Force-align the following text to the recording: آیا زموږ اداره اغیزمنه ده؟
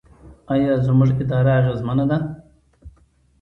آیا 0.53 0.71
زموږ 0.85 1.09
اداره 1.21 1.53
اغیزمنه 1.59 2.05
ده؟ 2.09 2.17